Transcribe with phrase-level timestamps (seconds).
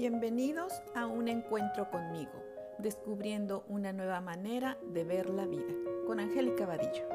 [0.00, 2.32] Bienvenidos a un encuentro conmigo,
[2.78, 5.74] descubriendo una nueva manera de ver la vida,
[6.06, 7.06] con Angélica Vadillo.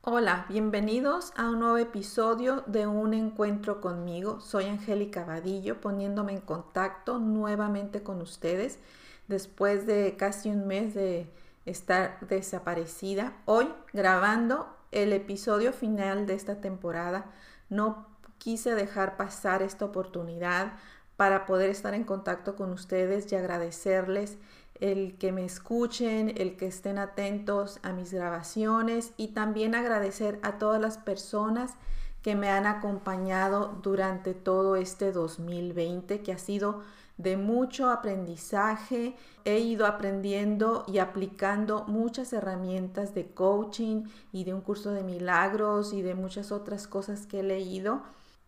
[0.00, 4.40] Hola, bienvenidos a un nuevo episodio de Un encuentro conmigo.
[4.40, 8.78] Soy Angélica Vadillo, poniéndome en contacto nuevamente con ustedes
[9.26, 11.30] después de casi un mes de
[11.66, 13.36] estar desaparecida.
[13.44, 17.30] Hoy grabando el episodio final de esta temporada
[17.68, 18.06] no
[18.38, 20.72] quise dejar pasar esta oportunidad
[21.16, 24.38] para poder estar en contacto con ustedes y agradecerles
[24.80, 30.58] el que me escuchen, el que estén atentos a mis grabaciones y también agradecer a
[30.58, 31.74] todas las personas
[32.22, 36.82] que me han acompañado durante todo este 2020 que ha sido
[37.18, 39.14] de mucho aprendizaje.
[39.44, 45.92] He ido aprendiendo y aplicando muchas herramientas de coaching y de un curso de milagros
[45.92, 48.02] y de muchas otras cosas que he leído.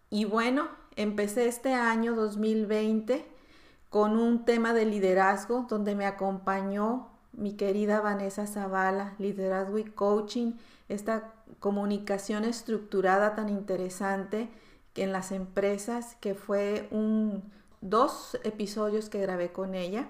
[0.09, 3.27] Y bueno, empecé este año 2020
[3.91, 10.53] con un tema de liderazgo donde me acompañó mi querida Vanessa Zavala, liderazgo y coaching,
[10.89, 14.49] esta comunicación estructurada tan interesante
[14.97, 17.43] en las empresas, que fue un
[17.81, 20.09] dos episodios que grabé con ella.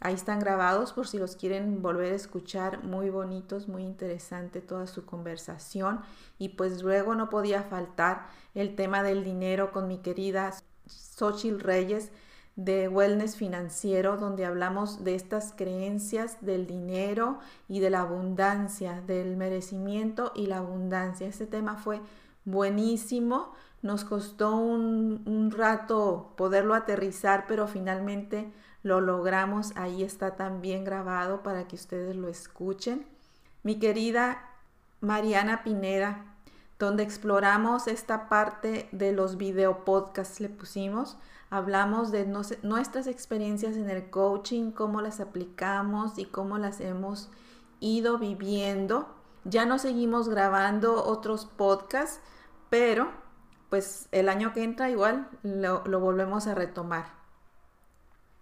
[0.00, 4.88] Ahí están grabados por si los quieren volver a escuchar, muy bonitos, muy interesante toda
[4.88, 6.00] su conversación.
[6.38, 10.52] Y pues luego no podía faltar el tema del dinero con mi querida
[10.86, 12.10] Xochil Reyes
[12.56, 19.36] de Wellness Financiero, donde hablamos de estas creencias del dinero y de la abundancia, del
[19.36, 21.28] merecimiento y la abundancia.
[21.28, 22.00] Este tema fue
[22.44, 23.52] buenísimo
[23.82, 28.52] nos costó un, rato poderlo aterrizar, pero finalmente
[28.82, 29.72] lo logramos.
[29.76, 33.04] Ahí está también grabado para que ustedes lo escuchen.
[33.64, 34.50] Mi querida
[35.00, 36.24] Mariana Pineda,
[36.78, 41.18] donde exploramos esta parte de los video podcasts, le pusimos.
[41.50, 42.24] Hablamos de
[42.62, 47.30] nuestras experiencias en el coaching, cómo las aplicamos y cómo las hemos
[47.80, 49.12] ido viviendo.
[49.44, 52.20] Ya no seguimos grabando otros podcasts,
[52.70, 53.21] pero
[53.72, 57.06] pues el año que entra igual lo, volvemos a retomar.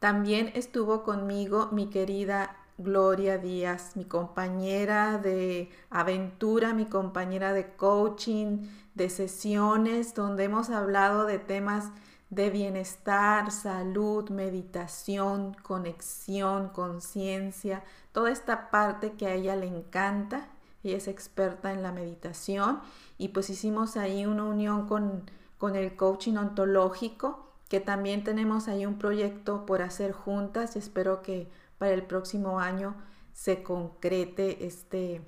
[0.00, 8.66] También estuvo conmigo mi querida Gloria Díaz, mi compañera de aventura, mi compañera de coaching,
[8.96, 11.92] de sesiones, donde hemos hablado de temas
[12.30, 20.48] de bienestar, salud, meditación, conexión, conciencia, toda esta parte que a ella le encanta
[20.82, 22.80] ella es experta en la meditación
[23.18, 28.86] y pues hicimos ahí una unión con, con el coaching ontológico, que también tenemos ahí
[28.86, 31.48] un proyecto por hacer juntas y espero que
[31.78, 32.94] para el próximo año
[33.32, 35.22] se concrete este,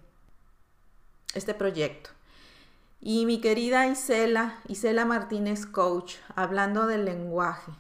[1.34, 2.10] este proyecto.
[3.00, 7.72] Y mi querida Isela, Isela Martínez Coach, hablando del lenguaje,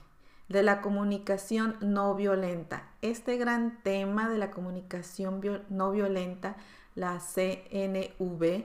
[0.48, 2.88] de la comunicación no violenta.
[3.02, 6.56] Este gran tema de la comunicación no violenta
[6.94, 8.64] la CNV,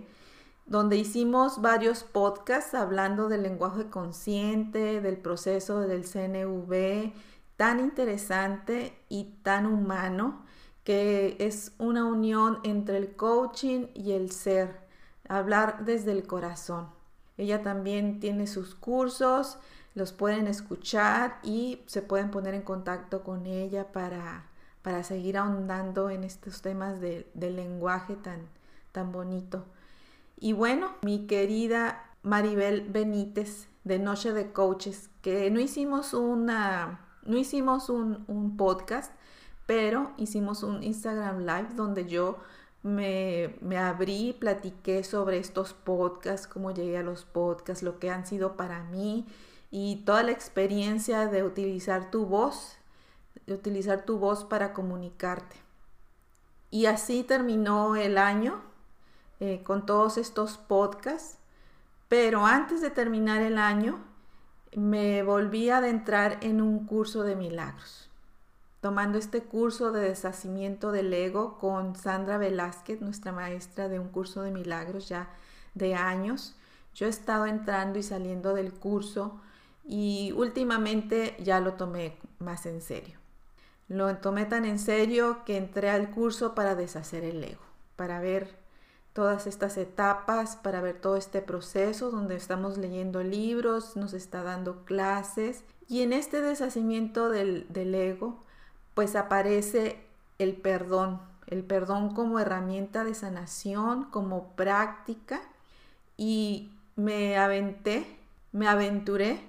[0.65, 7.13] donde hicimos varios podcasts hablando del lenguaje consciente, del proceso del CNV,
[7.55, 10.45] tan interesante y tan humano,
[10.83, 14.79] que es una unión entre el coaching y el ser,
[15.27, 16.89] hablar desde el corazón.
[17.37, 19.57] Ella también tiene sus cursos,
[19.95, 24.45] los pueden escuchar y se pueden poner en contacto con ella para
[24.87, 28.47] para seguir ahondando en estos temas de, del lenguaje tan,
[28.93, 29.65] tan bonito.
[30.39, 37.35] Y bueno, mi querida Maribel Benítez de Noche de Coaches, que no hicimos una, no
[37.35, 39.11] hicimos un, un podcast,
[39.65, 42.37] pero hicimos un Instagram Live donde yo
[42.81, 48.25] me, me, abrí, platiqué sobre estos podcasts, cómo llegué a los podcasts, lo que han
[48.25, 49.25] sido para mí
[49.69, 52.77] y toda la experiencia de utilizar tu voz
[53.47, 55.55] utilizar tu voz para comunicarte.
[56.69, 58.61] Y así terminó el año
[59.39, 61.37] eh, con todos estos podcasts,
[62.07, 63.99] pero antes de terminar el año
[64.75, 68.09] me volví a adentrar en un curso de milagros,
[68.81, 74.41] tomando este curso de deshacimiento del ego con Sandra Velázquez, nuestra maestra de un curso
[74.41, 75.29] de milagros ya
[75.73, 76.55] de años.
[76.93, 79.39] Yo he estado entrando y saliendo del curso
[79.85, 83.19] y últimamente ya lo tomé más en serio.
[83.87, 87.63] Lo tomé tan en serio que entré al curso para deshacer el ego,
[87.95, 88.57] para ver
[89.13, 94.83] todas estas etapas, para ver todo este proceso donde estamos leyendo libros, nos está dando
[94.85, 95.63] clases.
[95.87, 98.43] Y en este deshacimiento del, del ego,
[98.93, 100.03] pues aparece
[100.37, 105.41] el perdón, el perdón como herramienta de sanación, como práctica.
[106.17, 108.17] Y me aventé
[108.51, 109.39] me aventuré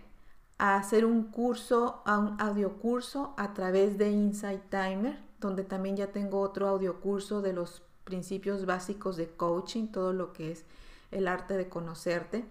[0.58, 6.08] a hacer un curso, a un audiocurso a través de Insight Timer, donde también ya
[6.08, 10.64] tengo otro audiocurso de los principios básicos de coaching, todo lo que es
[11.10, 12.44] el arte de conocerte.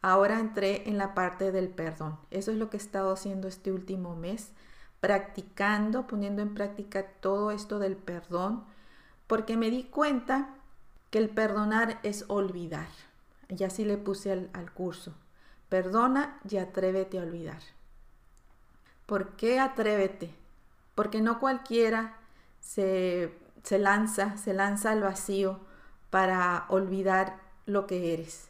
[0.00, 2.18] Ahora entré en la parte del perdón.
[2.30, 4.52] Eso es lo que he estado haciendo este último mes,
[5.00, 8.64] practicando, poniendo en práctica todo esto del perdón,
[9.26, 10.54] porque me di cuenta
[11.10, 12.88] que el perdonar es olvidar.
[13.48, 15.14] Y así le puse al, al curso.
[15.70, 17.62] Perdona y atrévete a olvidar.
[19.06, 20.34] ¿Por qué atrévete?
[20.94, 22.18] Porque no cualquiera
[22.60, 23.32] se,
[23.62, 25.60] se lanza, se lanza al vacío
[26.10, 28.48] para olvidar lo que eres,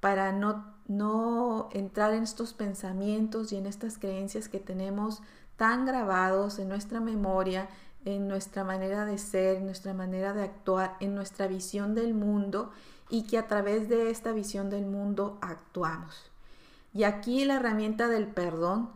[0.00, 5.22] para no, no entrar en estos pensamientos y en estas creencias que tenemos
[5.56, 7.68] tan grabados en nuestra memoria,
[8.04, 12.72] en nuestra manera de ser, en nuestra manera de actuar, en nuestra visión del mundo
[13.10, 16.31] y que a través de esta visión del mundo actuamos.
[16.94, 18.90] Y aquí la herramienta del perdón,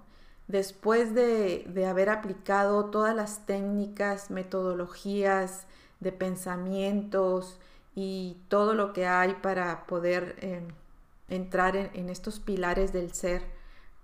[0.48, 5.66] después de, haber aplicado todas las técnicas, metodologías
[6.00, 7.58] de pensamientos
[7.94, 10.62] y todo lo que hay para poder eh,
[11.28, 13.42] entrar en, en estos pilares del ser,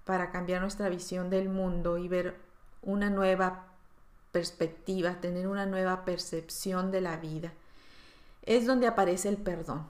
[0.05, 2.37] para cambiar nuestra visión del mundo y ver
[2.81, 3.67] una nueva
[4.33, 7.53] perspectiva, tener una nueva percepción de la vida,
[8.45, 9.87] es donde aparece el perdón.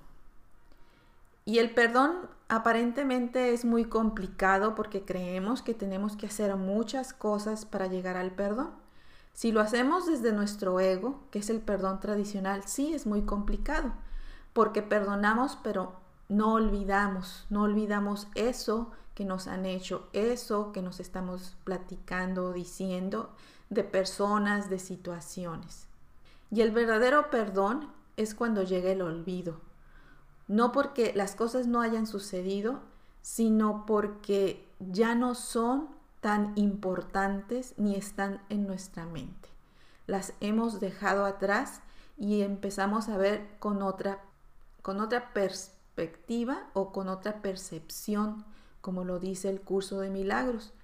[1.45, 7.65] Y el perdón aparentemente es muy complicado porque creemos que tenemos que hacer muchas cosas
[7.65, 8.71] para llegar al perdón.
[9.33, 13.93] Si lo hacemos desde nuestro ego, que es el perdón tradicional, sí es muy complicado,
[14.53, 15.95] porque perdonamos pero
[16.29, 23.31] no olvidamos, no olvidamos eso que nos han hecho, eso que nos estamos platicando diciendo
[23.71, 25.87] de personas, de situaciones.
[26.51, 29.61] Y el verdadero perdón es cuando llega el olvido.
[30.53, 32.81] No porque las cosas no hayan sucedido,
[33.23, 35.89] sino porque ya no son
[36.21, 39.49] tan importantes ni están en nuestra mente.
[40.07, 41.81] Las hemos dejado atrás
[42.19, 44.19] y empezamos a ver con otra,
[44.83, 48.45] con otra perspectiva o con otra percepción,
[48.83, 50.75] como lo dice el curso de milagros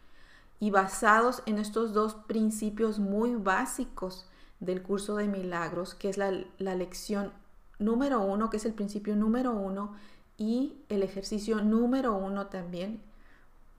[0.60, 4.30] y basados en estos dos principios muy básicos
[4.60, 7.34] del curso de milagros, que es la, lección
[7.78, 9.94] número uno, que es el principio número uno,
[10.36, 13.00] y el ejercicio número uno también,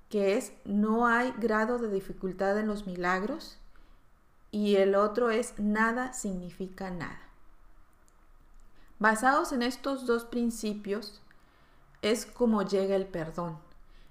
[0.10, 3.58] que es no hay grado de dificultad en los milagros,
[4.52, 7.20] y el otro es nada significa nada.
[8.98, 11.22] Basados en estos dos principios,
[12.02, 13.58] es como llega el perdón,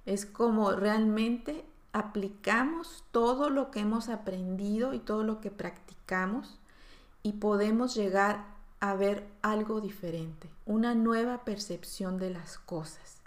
[0.07, 6.59] es como realmente aplicamos todo lo que hemos aprendido y todo lo que practicamos
[7.23, 13.23] y podemos llegar a ver algo diferente, una nueva percepción de las cosas.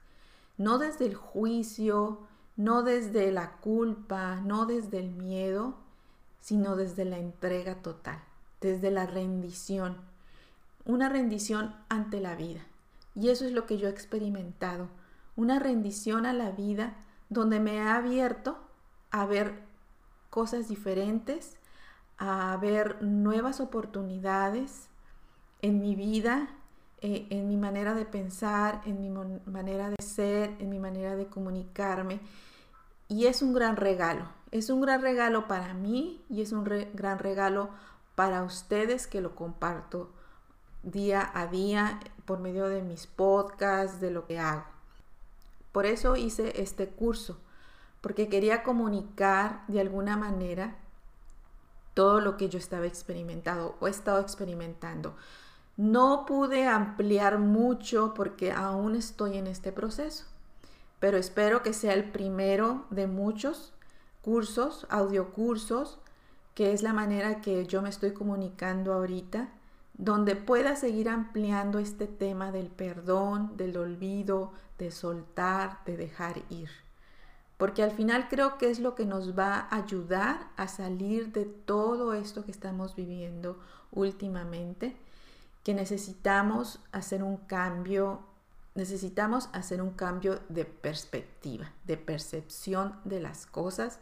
[0.58, 2.20] No desde el juicio,
[2.56, 5.76] no desde la culpa, no desde el miedo,
[6.40, 8.20] sino desde la entrega total,
[8.62, 9.98] desde la rendición,
[10.86, 12.62] una rendición ante la vida.
[13.16, 14.88] Y eso es lo que yo he experimentado,
[15.36, 16.96] una rendición a la vida
[17.30, 18.58] donde me ha abierto
[19.12, 19.60] a ver
[20.30, 21.58] cosas diferentes,
[22.18, 24.91] a ver nuevas oportunidades
[25.62, 26.50] en mi vida,
[27.02, 31.28] eh, en mi manera de pensar, en mi manera de ser, en mi manera de
[31.28, 32.20] comunicarme.
[33.08, 34.26] Y es un gran regalo.
[34.52, 37.70] Es un gran regalo para mí y es un gran regalo
[38.16, 40.12] para ustedes que lo comparto
[40.84, 44.66] día a día por medio de mis podcasts, de lo que hago.
[45.72, 47.38] Por eso hice este curso,
[48.02, 50.76] porque quería comunicar de alguna manera
[51.94, 55.16] todo lo que yo estaba experimentando o he estado experimentando.
[55.82, 60.26] No pude ampliar mucho porque aún estoy en este proceso,
[61.00, 63.74] pero espero que sea el primero de muchos
[64.22, 65.98] cursos, audiocursos,
[66.54, 69.50] que es la manera que yo me estoy comunicando ahorita
[69.96, 76.70] donde pueda seguir ampliando este tema del perdón, del olvido, de soltar, de dejar ir.
[77.58, 81.46] Porque al final creo que es lo que nos va a ayudar a salir de
[81.46, 83.58] todo esto que estamos viviendo
[83.90, 84.96] últimamente,
[85.64, 88.22] que necesitamos hacer un cambio,
[88.76, 94.00] necesitamos hacer un cambio de perspectiva, de percepción de las cosas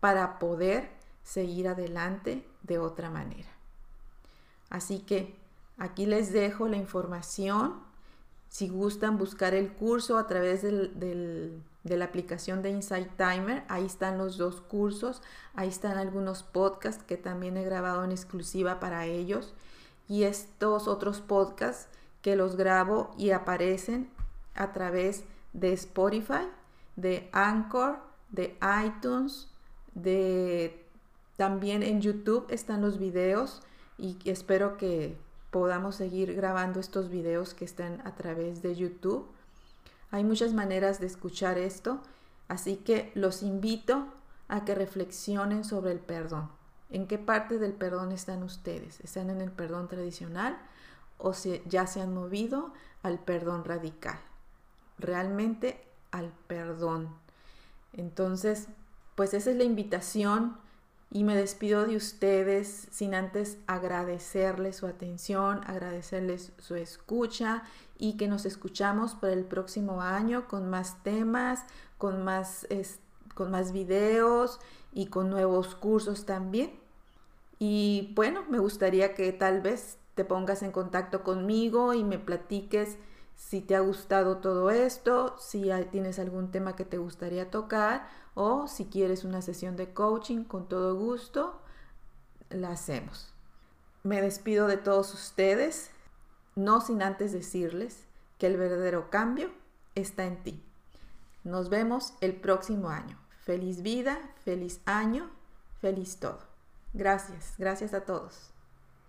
[0.00, 0.90] para poder
[1.22, 3.48] seguir adelante de otra manera.
[4.70, 5.42] Así que
[5.78, 7.74] Aquí les dejo la información.
[8.48, 14.16] Si gustan buscar el curso a través de la aplicación de Insight Timer, ahí están
[14.16, 15.22] los dos cursos,
[15.54, 19.54] ahí están algunos podcasts que también he grabado en exclusiva para ellos
[20.08, 21.88] y estos otros podcasts
[22.20, 24.10] que los grabo y aparecen
[24.54, 26.48] a través de Spotify
[26.96, 27.98] de Anchor,
[28.30, 29.48] de iTunes,
[29.94, 30.84] de
[31.36, 33.62] también en YouTube están los videos
[33.98, 35.16] y espero que
[35.50, 39.26] podamos seguir grabando estos videos que están a través de YouTube.
[40.10, 42.00] Hay muchas maneras de escuchar esto,
[42.48, 44.06] así que los invito
[44.48, 46.50] a que reflexionen sobre el perdón.
[46.92, 49.00] ¿En qué parte del perdón están ustedes?
[49.00, 50.58] ¿Están en el perdón tradicional
[51.16, 51.32] o
[51.64, 54.18] ya se han movido al perdón radical?
[54.98, 57.08] Realmente al perdón.
[57.94, 58.68] Entonces,
[59.14, 60.58] pues esa es la invitación
[61.10, 67.62] y me despido de ustedes sin antes agradecerles su atención, agradecerles su escucha
[67.96, 71.64] y que nos escuchamos para el próximo año con más temas,
[71.96, 72.66] con más,
[73.34, 74.60] con más videos
[74.92, 76.81] y con nuevos cursos también.
[77.64, 82.96] Y bueno, me gustaría que tal vez te pongas en contacto conmigo y me platiques
[83.36, 88.66] si te ha gustado todo esto, si tienes algún tema que te gustaría tocar o
[88.66, 91.60] si quieres una sesión de coaching, con todo gusto,
[92.50, 93.32] la hacemos.
[94.02, 95.92] Me despido de todos ustedes,
[96.56, 98.02] no sin antes decirles
[98.38, 99.52] que el verdadero cambio
[99.94, 100.60] está en ti.
[101.44, 103.20] Nos vemos el próximo año.
[103.44, 105.30] Feliz vida, feliz año,
[105.80, 106.51] feliz todo.
[106.94, 108.52] Gracias, gracias a todos.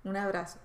[0.05, 0.59] Un abrazo.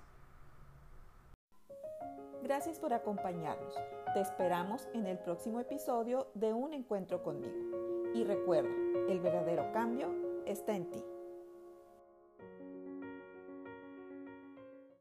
[2.43, 3.75] Gracias por acompañarnos.
[4.15, 8.13] Te esperamos en el próximo episodio de Un Encuentro conmigo.
[8.15, 8.71] Y recuerda,
[9.09, 10.15] el verdadero cambio
[10.47, 11.05] está en ti.